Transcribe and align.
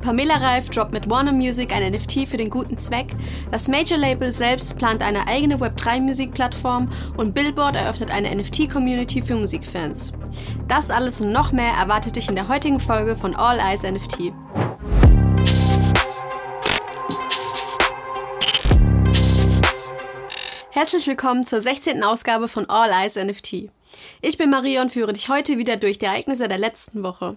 Pamela 0.00 0.36
Reif 0.36 0.70
droppt 0.70 0.92
mit 0.92 1.10
Warner 1.10 1.32
Music 1.32 1.74
ein 1.74 1.92
NFT 1.92 2.26
für 2.26 2.38
den 2.38 2.48
guten 2.48 2.78
Zweck, 2.78 3.08
das 3.50 3.68
Major 3.68 3.98
Label 3.98 4.32
selbst 4.32 4.78
plant 4.78 5.02
eine 5.02 5.28
eigene 5.28 5.58
Web3-Musikplattform 5.58 6.88
und 7.18 7.34
Billboard 7.34 7.76
eröffnet 7.76 8.10
eine 8.10 8.34
NFT-Community 8.34 9.20
für 9.20 9.34
Musikfans. 9.34 10.12
Das 10.66 10.90
alles 10.90 11.20
und 11.20 11.32
noch 11.32 11.52
mehr 11.52 11.74
erwartet 11.78 12.16
dich 12.16 12.30
in 12.30 12.34
der 12.34 12.48
heutigen 12.48 12.80
Folge 12.80 13.14
von 13.14 13.36
All 13.36 13.58
Eyes 13.58 13.82
NFT. 13.82 14.32
Herzlich 20.70 21.06
willkommen 21.06 21.44
zur 21.44 21.60
16. 21.60 22.02
Ausgabe 22.02 22.48
von 22.48 22.70
All 22.70 22.88
Eyes 22.90 23.16
NFT. 23.16 23.68
Ich 24.22 24.38
bin 24.38 24.48
Maria 24.48 24.80
und 24.80 24.92
führe 24.92 25.12
dich 25.12 25.28
heute 25.28 25.58
wieder 25.58 25.76
durch 25.76 25.98
die 25.98 26.06
Ereignisse 26.06 26.48
der 26.48 26.58
letzten 26.58 27.02
Woche. 27.02 27.36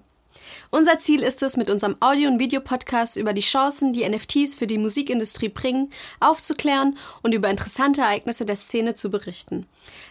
Unser 0.70 0.98
Ziel 0.98 1.22
ist 1.22 1.44
es, 1.44 1.58
mit 1.58 1.70
unserem 1.70 1.96
Audio- 2.00 2.30
und 2.30 2.40
Videopodcast 2.40 3.18
über 3.18 3.34
die 3.34 3.42
Chancen, 3.42 3.94
die 3.94 4.08
NFTs 4.08 4.56
für 4.56 4.68
die 4.68 4.78
Musikindustrie 4.78 5.50
bringen, 5.50 5.90
aufzuklären 6.20 6.98
und 7.22 7.34
über 7.34 7.50
interessante 7.50 8.02
Ereignisse 8.02 8.46
der 8.46 8.56
Szene 8.56 8.94
zu 8.94 9.10
berichten. 9.10 9.66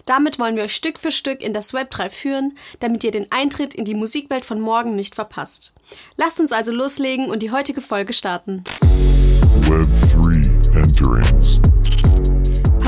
Damit 0.05 0.39
wollen 0.39 0.57
wir 0.57 0.65
euch 0.65 0.75
Stück 0.75 0.99
für 0.99 1.13
Stück 1.13 1.43
in 1.43 1.53
das 1.53 1.73
Web 1.73 1.91
3 1.91 2.11
führen, 2.11 2.57
damit 2.81 3.05
ihr 3.05 3.11
den 3.11 3.31
Eintritt 3.31 3.75
in 3.75 3.85
die 3.85 3.95
Musikwelt 3.95 4.45
von 4.45 4.61
morgen 4.61 4.95
nicht 4.95 5.15
verpasst. 5.15 5.75
Lasst 6.17 6.41
uns 6.41 6.53
also 6.53 6.73
loslegen 6.73 7.31
und 7.31 7.43
die 7.43 7.51
heutige 7.51 7.81
Folge 7.81 8.13
starten. 8.13 8.65
Web 9.69 9.89
3 10.73 10.81
Enterings. 10.81 11.32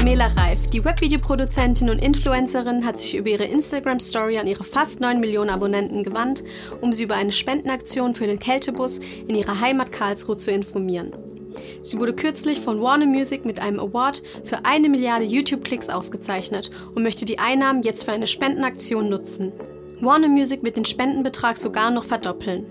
Pamela 0.05 0.27
Reif, 0.37 0.67
die 0.67 0.85
Webvideoproduzentin 0.85 1.89
und 1.89 2.03
Influencerin, 2.03 2.85
hat 2.85 2.99
sich 2.99 3.17
über 3.17 3.31
ihre 3.31 3.45
Instagram-Story 3.45 4.37
an 4.37 4.47
ihre 4.47 4.63
fast 4.63 5.01
9 5.01 5.19
Millionen 5.19 5.49
Abonnenten 5.49 6.05
gewandt, 6.05 6.45
um 6.83 6.93
sie 6.93 7.05
über 7.05 7.15
eine 7.15 7.33
Spendenaktion 7.33 8.15
für 8.15 8.27
den 8.27 8.39
Kältebus 8.39 8.99
in 8.99 9.35
ihrer 9.35 9.63
Heimat 9.63 9.93
Karlsruhe 9.93 10.37
zu 10.37 10.51
informieren. 10.51 11.11
Sie 11.81 11.99
wurde 11.99 12.13
kürzlich 12.13 12.61
von 12.61 12.83
Warner 12.83 13.07
Music 13.07 13.47
mit 13.47 13.61
einem 13.61 13.81
Award 13.81 14.23
für 14.45 14.67
eine 14.67 14.91
Milliarde 14.91 15.25
YouTube-Klicks 15.25 15.89
ausgezeichnet 15.89 16.71
und 16.95 17.03
möchte 17.03 17.25
die 17.25 17.39
Einnahmen 17.39 17.83
jetzt 17.83 18.05
für 18.05 18.13
eine 18.13 18.27
Spendenaktion 18.27 19.09
nutzen. 19.09 19.55
Warner 20.03 20.29
Music 20.29 20.63
wird 20.63 20.77
den 20.77 20.85
Spendenbetrag 20.85 21.57
sogar 21.57 21.91
noch 21.91 22.05
verdoppeln. 22.05 22.67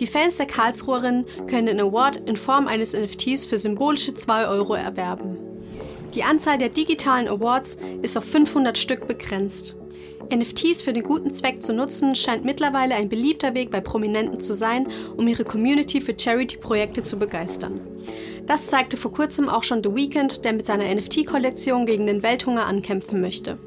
Die 0.00 0.08
Fans 0.08 0.38
der 0.38 0.46
Karlsruherin 0.46 1.24
können 1.46 1.66
den 1.66 1.80
Award 1.80 2.16
in 2.28 2.34
Form 2.36 2.66
eines 2.66 2.94
NFTs 2.94 3.44
für 3.44 3.58
symbolische 3.58 4.12
2 4.12 4.48
Euro 4.48 4.74
erwerben. 4.74 5.47
Die 6.14 6.22
Anzahl 6.22 6.58
der 6.58 6.70
digitalen 6.70 7.28
Awards 7.28 7.78
ist 8.02 8.16
auf 8.16 8.24
500 8.24 8.78
Stück 8.78 9.06
begrenzt. 9.06 9.76
NFTs 10.34 10.82
für 10.82 10.92
den 10.92 11.04
guten 11.04 11.30
Zweck 11.30 11.62
zu 11.62 11.72
nutzen 11.72 12.14
scheint 12.14 12.44
mittlerweile 12.44 12.94
ein 12.94 13.08
beliebter 13.08 13.54
Weg 13.54 13.70
bei 13.70 13.80
Prominenten 13.80 14.40
zu 14.40 14.54
sein, 14.54 14.86
um 15.16 15.26
ihre 15.26 15.44
Community 15.44 16.00
für 16.00 16.14
Charity-Projekte 16.18 17.02
zu 17.02 17.18
begeistern. 17.18 17.80
Das 18.46 18.66
zeigte 18.66 18.96
vor 18.96 19.12
kurzem 19.12 19.48
auch 19.48 19.62
schon 19.62 19.82
The 19.82 19.94
Weeknd, 19.94 20.44
der 20.44 20.52
mit 20.52 20.66
seiner 20.66 20.92
NFT-Kollektion 20.94 21.86
gegen 21.86 22.06
den 22.06 22.22
Welthunger 22.22 22.66
ankämpfen 22.66 23.20
möchte. 23.20 23.58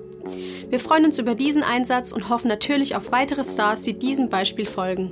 Wir 0.69 0.79
freuen 0.79 1.05
uns 1.05 1.19
über 1.19 1.35
diesen 1.35 1.63
Einsatz 1.63 2.11
und 2.11 2.29
hoffen 2.29 2.47
natürlich 2.47 2.95
auf 2.95 3.11
weitere 3.11 3.43
Stars, 3.43 3.81
die 3.81 3.97
diesem 3.97 4.29
Beispiel 4.29 4.65
folgen. 4.65 5.11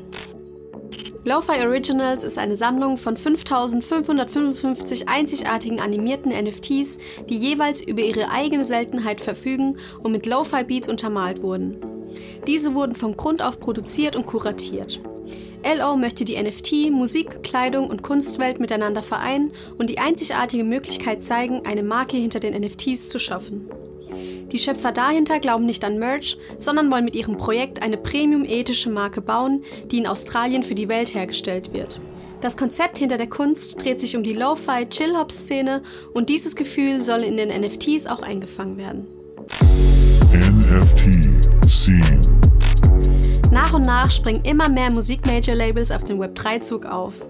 Lo-Fi 1.25 1.65
Originals 1.65 2.23
ist 2.23 2.39
eine 2.39 2.55
Sammlung 2.55 2.97
von 2.97 3.17
5555 3.17 5.09
einzigartigen 5.09 5.81
animierten 5.81 6.31
NFTs, 6.31 6.97
die 7.29 7.37
jeweils 7.37 7.81
über 7.81 8.01
ihre 8.01 8.31
eigene 8.31 8.63
Seltenheit 8.63 9.19
verfügen 9.19 9.77
und 10.01 10.13
mit 10.13 10.25
Lo-Fi 10.25 10.63
Beats 10.63 10.87
untermalt 10.87 11.41
wurden. 11.41 11.77
Diese 12.47 12.73
wurden 12.73 12.95
vom 12.95 13.17
Grund 13.17 13.43
auf 13.43 13.59
produziert 13.59 14.15
und 14.15 14.27
kuratiert. 14.27 15.01
LO 15.63 15.97
möchte 15.97 16.25
die 16.25 16.41
NFT, 16.41 16.91
Musik, 16.91 17.43
Kleidung 17.43 17.89
und 17.89 18.01
Kunstwelt 18.01 18.59
miteinander 18.59 19.03
vereinen 19.03 19.51
und 19.77 19.89
die 19.89 19.99
einzigartige 19.99 20.63
Möglichkeit 20.63 21.23
zeigen, 21.23 21.65
eine 21.65 21.83
Marke 21.83 22.17
hinter 22.17 22.39
den 22.39 22.59
NFTs 22.59 23.07
zu 23.09 23.19
schaffen. 23.19 23.69
Die 24.51 24.57
Schöpfer 24.57 24.91
dahinter 24.91 25.39
glauben 25.39 25.65
nicht 25.65 25.83
an 25.83 25.99
Merch, 25.99 26.37
sondern 26.57 26.91
wollen 26.91 27.05
mit 27.05 27.15
ihrem 27.15 27.37
Projekt 27.37 27.83
eine 27.83 27.97
premium-ethische 27.97 28.89
Marke 28.89 29.21
bauen, 29.21 29.63
die 29.91 29.99
in 29.99 30.07
Australien 30.07 30.63
für 30.63 30.75
die 30.75 30.89
Welt 30.89 31.13
hergestellt 31.13 31.73
wird. 31.73 32.01
Das 32.41 32.57
Konzept 32.57 32.97
hinter 32.97 33.17
der 33.17 33.27
Kunst 33.27 33.83
dreht 33.83 33.99
sich 33.99 34.15
um 34.15 34.23
die 34.23 34.33
Lo-Fi 34.33 34.87
Chill-Hop-Szene 34.89 35.83
und 36.13 36.29
dieses 36.29 36.55
Gefühl 36.55 37.01
soll 37.01 37.23
in 37.23 37.37
den 37.37 37.49
NFTs 37.49 38.07
auch 38.07 38.21
eingefangen 38.21 38.77
werden. 38.77 39.07
NFT 40.31 41.69
Scene 41.69 42.21
nach 43.59 43.73
und 43.73 43.81
nach 43.81 44.09
springen 44.09 44.45
immer 44.45 44.69
mehr 44.69 44.89
Musik-Major-Labels 44.89 45.91
auf 45.91 46.05
den 46.05 46.17
Web3-Zug 46.17 46.85
auf. 46.85 47.27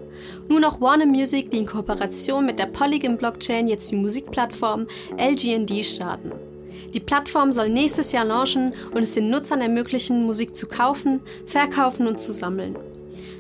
Nur 0.47 0.59
noch 0.59 0.79
Warner 0.79 1.07
Music, 1.07 1.50
die 1.50 1.57
in 1.57 1.66
Kooperation 1.66 2.45
mit 2.45 2.59
der 2.59 2.67
Polygon 2.67 3.17
Blockchain 3.17 3.67
jetzt 3.67 3.91
die 3.91 3.95
Musikplattform 3.95 4.85
LGND 5.17 5.84
starten. 5.84 6.31
Die 6.94 7.00
Plattform 7.00 7.51
soll 7.51 7.69
nächstes 7.69 8.12
Jahr 8.12 8.25
launchen 8.25 8.73
und 8.94 9.01
es 9.01 9.13
den 9.13 9.31
Nutzern 9.31 9.59
ermöglichen, 9.62 10.23
Musik 10.23 10.56
zu 10.56 10.67
kaufen, 10.67 11.19
verkaufen 11.47 12.06
und 12.06 12.19
zu 12.19 12.31
sammeln. 12.31 12.78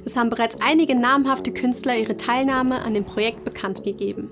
Es 0.03 0.17
haben 0.17 0.31
bereits 0.31 0.57
einige 0.59 0.95
namhafte 0.95 1.51
Künstler 1.51 1.95
ihre 1.95 2.17
Teilnahme 2.17 2.81
an 2.81 2.95
dem 2.95 3.05
Projekt 3.05 3.45
bekannt 3.45 3.83
gegeben. 3.83 4.31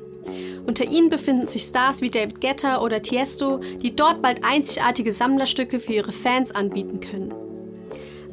Unter 0.66 0.86
ihnen 0.86 1.12
befinden 1.12 1.46
sich 1.46 1.62
Stars 1.62 2.02
wie 2.02 2.10
David 2.10 2.42
Guetta 2.42 2.82
oder 2.82 3.04
Tiesto, 3.04 3.60
die 3.84 3.96
dort 3.96 4.24
bald 4.24 4.44
einzigartige 4.44 5.12
Sammlerstücke 5.12 5.80
für 5.80 5.94
ihre 5.94 6.12
Fans 6.12 6.52
anbieten 6.52 7.00
können. 7.02 7.47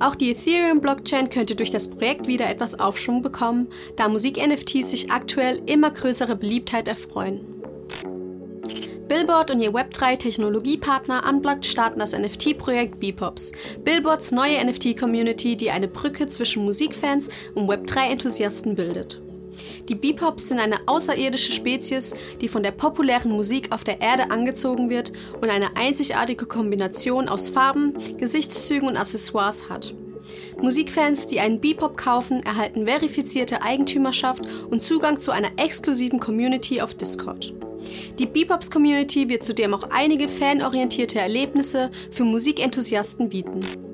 Auch 0.00 0.14
die 0.14 0.30
Ethereum-Blockchain 0.32 1.30
könnte 1.30 1.54
durch 1.54 1.70
das 1.70 1.88
Projekt 1.88 2.26
wieder 2.26 2.48
etwas 2.48 2.78
Aufschwung 2.78 3.22
bekommen, 3.22 3.68
da 3.96 4.08
Musik-NFTs 4.08 4.90
sich 4.90 5.10
aktuell 5.10 5.62
immer 5.66 5.90
größere 5.90 6.36
Beliebtheit 6.36 6.88
erfreuen. 6.88 7.40
Billboard 9.08 9.50
und 9.50 9.60
ihr 9.60 9.72
Web3-Technologiepartner 9.72 11.28
Unblocked 11.28 11.66
starten 11.66 12.00
das 12.00 12.18
NFT-Projekt 12.18 13.00
Bepops, 13.00 13.52
Billboards 13.84 14.32
neue 14.32 14.64
NFT-Community, 14.64 15.56
die 15.56 15.70
eine 15.70 15.88
Brücke 15.88 16.26
zwischen 16.26 16.64
Musikfans 16.64 17.28
und 17.54 17.68
Web3-Enthusiasten 17.68 18.74
bildet. 18.74 19.20
Die 19.88 19.94
Bepops 19.94 20.48
sind 20.48 20.60
eine 20.60 20.76
außerirdische 20.86 21.52
Spezies, 21.52 22.14
die 22.40 22.48
von 22.48 22.62
der 22.62 22.70
populären 22.70 23.30
Musik 23.30 23.70
auf 23.70 23.84
der 23.84 24.00
Erde 24.00 24.30
angezogen 24.30 24.88
wird 24.88 25.12
und 25.40 25.50
eine 25.50 25.76
einzigartige 25.76 26.46
Kombination 26.46 27.28
aus 27.28 27.50
Farben, 27.50 27.94
Gesichtszügen 28.18 28.88
und 28.88 28.96
Accessoires 28.96 29.68
hat. 29.68 29.94
Musikfans, 30.60 31.26
die 31.26 31.40
einen 31.40 31.60
Bebop 31.60 31.98
kaufen, 31.98 32.40
erhalten 32.44 32.86
verifizierte 32.86 33.62
Eigentümerschaft 33.62 34.42
und 34.70 34.82
Zugang 34.82 35.20
zu 35.20 35.32
einer 35.32 35.50
exklusiven 35.58 36.20
Community 36.20 36.80
auf 36.80 36.94
Discord. 36.94 37.52
Die 38.18 38.26
Bebops-Community 38.26 39.28
wird 39.28 39.44
zudem 39.44 39.74
auch 39.74 39.90
einige 39.90 40.28
fanorientierte 40.28 41.18
Erlebnisse 41.18 41.90
für 42.10 42.24
Musikenthusiasten 42.24 43.28
bieten. 43.28 43.93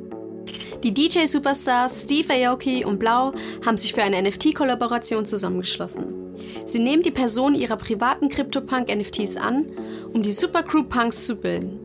Die 0.82 0.94
DJ-Superstars 0.94 2.04
Steve 2.04 2.32
Aoki 2.32 2.86
und 2.86 2.98
Blau 2.98 3.34
haben 3.66 3.76
sich 3.76 3.92
für 3.92 4.02
eine 4.02 4.22
NFT-Kollaboration 4.22 5.26
zusammengeschlossen. 5.26 6.34
Sie 6.64 6.78
nehmen 6.78 7.02
die 7.02 7.10
Person 7.10 7.54
ihrer 7.54 7.76
privaten 7.76 8.30
CryptoPunk-NFTs 8.30 9.36
an, 9.36 9.66
um 10.14 10.22
die 10.22 10.32
Supercrew 10.32 10.84
Punks 10.84 11.26
zu 11.26 11.36
bilden. 11.36 11.78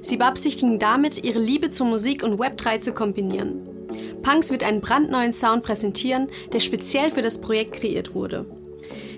Sie 0.00 0.16
beabsichtigen 0.16 0.78
damit, 0.78 1.24
ihre 1.24 1.40
Liebe 1.40 1.68
zur 1.68 1.88
Musik 1.88 2.22
und 2.22 2.40
Web3 2.40 2.80
zu 2.80 2.92
kombinieren. 2.92 3.68
Punks 4.22 4.50
wird 4.50 4.64
einen 4.64 4.80
brandneuen 4.80 5.34
Sound 5.34 5.62
präsentieren, 5.62 6.28
der 6.52 6.60
speziell 6.60 7.10
für 7.10 7.22
das 7.22 7.42
Projekt 7.42 7.80
kreiert 7.80 8.14
wurde. 8.14 8.46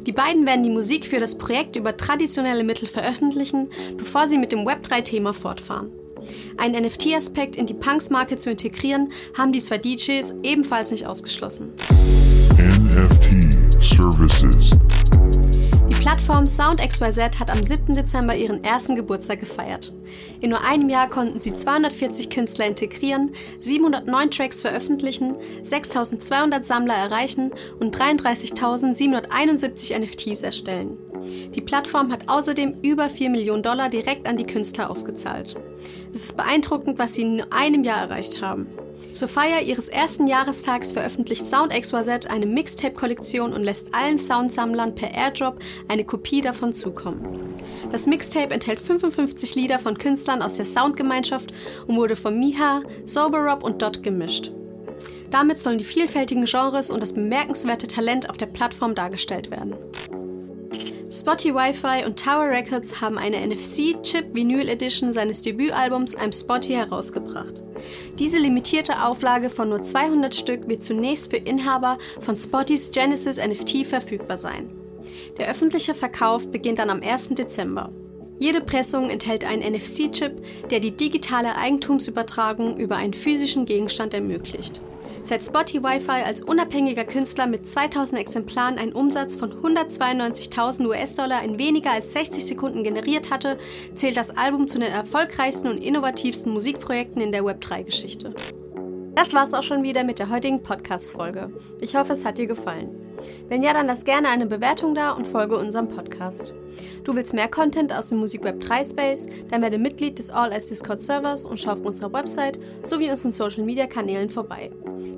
Die 0.07 0.13
beiden 0.13 0.45
werden 0.45 0.65
die 0.65 0.71
Musik 0.71 1.07
für 1.07 1.21
das 1.21 1.39
Projekt 1.39 1.77
über 1.77 1.97
traditionelle 1.97 2.65
Mittel 2.65 2.89
veröffentlichen, 2.89 3.69
bevor 3.97 4.27
sie 4.27 4.39
mit 4.39 4.51
dem 4.51 4.67
Web3-Thema 4.67 5.35
fortfahren. 5.35 5.93
Einen 6.57 6.85
NFT-Aspekt 6.85 7.57
in 7.57 7.67
die 7.67 7.75
Punks-Marke 7.75 8.37
zu 8.37 8.51
integrieren, 8.51 9.13
haben 9.37 9.53
die 9.53 9.61
zwei 9.61 9.79
DJs 9.79 10.35
ebenfalls 10.43 10.91
nicht 10.91 11.07
ausgeschlossen. 11.07 11.73
NFT 12.59 13.83
Services 13.83 14.73
Plattform 16.01 16.47
SoundXYZ 16.47 17.41
hat 17.41 17.51
am 17.51 17.63
7. 17.63 17.95
Dezember 17.95 18.35
ihren 18.35 18.65
ersten 18.65 18.95
Geburtstag 18.95 19.41
gefeiert. 19.41 19.93
In 20.41 20.49
nur 20.49 20.65
einem 20.65 20.89
Jahr 20.89 21.11
konnten 21.11 21.39
sie 21.39 21.53
240 21.53 22.31
Künstler 22.31 22.67
integrieren, 22.67 23.33
709 23.61 24.31
Tracks 24.31 24.63
veröffentlichen, 24.63 25.37
6200 25.63 26.65
Sammler 26.65 26.95
erreichen 26.95 27.51
und 27.81 27.95
33.771 27.95 29.99
NFTs 29.99 30.43
erstellen. 30.43 30.97
Die 31.55 31.61
Plattform 31.61 32.11
hat 32.13 32.29
außerdem 32.29 32.77
über 32.83 33.09
4 33.09 33.31
Millionen 33.31 33.63
Dollar 33.63 33.89
direkt 33.89 34.29
an 34.29 34.37
die 34.37 34.47
Künstler 34.47 34.91
ausgezahlt. 34.91 35.57
Es 36.13 36.25
ist 36.25 36.37
beeindruckend, 36.37 36.99
was 36.99 37.15
sie 37.15 37.23
in 37.23 37.43
einem 37.51 37.85
Jahr 37.85 38.03
erreicht 38.03 38.43
haben. 38.43 38.67
Zur 39.13 39.29
Feier 39.29 39.63
ihres 39.63 39.89
ersten 39.89 40.27
Jahrestags 40.27 40.93
veröffentlicht 40.93 41.47
SoundXYZ 41.47 42.27
eine 42.27 42.47
Mixtape-Kollektion 42.47 43.53
und 43.53 43.65
lässt 43.65 43.95
allen 43.95 44.19
Soundsammlern 44.19 44.95
per 44.95 45.13
Airdrop 45.15 45.59
eine 45.89 46.05
Kopie 46.05 46.43
davon 46.43 46.73
zukommen. 46.73 47.57
Das 47.91 48.07
Mixtape 48.07 48.55
enthält 48.55 48.79
55 48.79 49.57
Lieder 49.57 49.79
von 49.79 49.99
Künstlern 49.99 50.43
aus 50.43 50.55
der 50.55 50.67
Soundgemeinschaft 50.67 51.53
und 51.87 51.97
wurde 51.97 52.15
von 52.15 52.39
Miha, 52.39 52.83
Sober 53.05 53.39
Rob 53.39 53.65
und 53.65 53.83
Dot 53.83 54.03
gemischt. 54.03 54.53
Damit 55.31 55.61
sollen 55.61 55.79
die 55.79 55.85
vielfältigen 55.85 56.45
Genres 56.45 56.91
und 56.91 57.03
das 57.03 57.15
bemerkenswerte 57.15 57.87
Talent 57.87 58.29
auf 58.31 58.37
der 58.37 58.47
Plattform 58.47 58.95
dargestellt 58.95 59.51
werden. 59.51 59.75
Spotty 61.21 61.55
Wi-Fi 61.55 62.07
und 62.07 62.19
Tower 62.19 62.49
Records 62.49 63.03
haben 63.03 63.19
eine 63.19 63.47
NFC-Chip 63.47 64.35
Vinyl 64.35 64.71
Edition 64.71 65.13
seines 65.13 65.43
Debütalbums 65.43 66.17
I'm 66.17 66.33
Spotty 66.33 66.73
herausgebracht. 66.73 67.63
Diese 68.19 68.39
limitierte 68.39 69.05
Auflage 69.05 69.51
von 69.51 69.69
nur 69.69 69.83
200 69.83 70.35
Stück 70.35 70.67
wird 70.67 70.83
zunächst 70.83 71.31
für 71.31 71.37
Inhaber 71.37 71.99
von 72.23 72.39
Spottys 72.39 72.91
Genesis 72.91 73.37
NFT 73.37 73.85
verfügbar 73.85 74.39
sein. 74.39 74.71
Der 75.37 75.51
öffentliche 75.51 75.93
Verkauf 75.93 76.51
beginnt 76.51 76.79
dann 76.79 76.89
am 76.89 77.03
1. 77.03 77.35
Dezember. 77.35 77.93
Jede 78.39 78.63
Pressung 78.63 79.11
enthält 79.11 79.45
einen 79.45 79.75
NFC-Chip, 79.75 80.43
der 80.71 80.81
die 80.81 80.97
digitale 80.97 81.55
Eigentumsübertragung 81.55 82.79
über 82.79 82.97
einen 82.97 83.13
physischen 83.13 83.67
Gegenstand 83.67 84.15
ermöglicht. 84.15 84.81
Seit 85.23 85.45
Spotty 85.45 85.83
Wi-Fi 85.83 86.25
als 86.25 86.43
unabhängiger 86.43 87.05
Künstler 87.05 87.47
mit 87.47 87.69
2000 87.69 88.21
Exemplaren 88.21 88.79
einen 88.79 88.93
Umsatz 88.93 89.37
von 89.37 89.53
192.000 89.53 90.87
US-Dollar 90.87 91.45
in 91.45 91.59
weniger 91.59 91.93
als 91.93 92.13
60 92.13 92.45
Sekunden 92.47 92.83
generiert 92.83 93.31
hatte, 93.31 93.59
zählt 93.95 94.17
das 94.17 94.37
Album 94.37 94.67
zu 94.67 94.79
den 94.79 94.91
erfolgreichsten 94.91 95.69
und 95.69 95.79
innovativsten 95.79 96.53
Musikprojekten 96.53 97.21
in 97.21 97.33
der 97.33 97.43
Web3-Geschichte. 97.43 98.35
Das 99.15 99.35
war's 99.35 99.53
auch 99.53 99.63
schon 99.63 99.83
wieder 99.83 100.05
mit 100.05 100.19
der 100.19 100.31
heutigen 100.31 100.63
Podcast-Folge. 100.63 101.53
Ich 101.81 101.97
hoffe, 101.97 102.15
es 102.15 102.25
hat 102.25 102.39
dir 102.39 102.47
gefallen. 102.47 102.89
Wenn 103.49 103.63
ja, 103.63 103.75
dann 103.75 103.87
lass 103.87 104.07
gerne 104.07 104.29
eine 104.29 104.47
Bewertung 104.47 104.95
da 104.95 105.13
und 105.13 105.27
folge 105.27 105.59
unserem 105.59 105.89
Podcast. 105.89 106.55
Du 107.05 107.15
willst 107.15 107.35
mehr 107.35 107.49
Content 107.49 107.93
aus 107.93 108.09
dem 108.09 108.19
Musikweb 108.19 108.61
3 108.61 108.85
Space? 108.85 109.29
Dann 109.51 109.61
werde 109.61 109.79
Mitglied 109.79 110.19
des 110.19 110.31
All 110.31 110.53
As 110.53 110.67
Discord 110.67 111.01
Servers 111.01 111.45
und 111.45 111.61
schau 111.61 111.73
auf 111.73 111.85
unserer 111.85 112.13
Website 112.13 112.59
sowie 112.83 113.11
unseren 113.11 113.33
Social 113.33 113.65
Media 113.65 113.87
Kanälen 113.87 114.31
vorbei. 114.31 114.71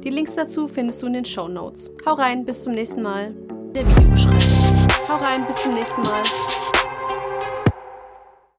Die 0.05 0.11
Links 0.11 0.35
dazu 0.35 0.69
findest 0.69 1.03
du 1.03 1.07
in 1.07 1.13
den 1.13 1.25
Show 1.25 1.49
Notes. 1.49 1.93
Hau 2.07 2.15
rein, 2.15 2.45
bis 2.45 2.63
zum 2.63 2.73
nächsten 2.73 3.03
Mal. 3.03 3.35
Der 3.75 3.87
Videobeschreibung. 3.87 4.87
Hau 5.09 5.17
rein, 5.17 5.47
bis 5.47 5.63
zum 5.63 5.75
nächsten 5.75 6.03
Mal. 6.03 6.23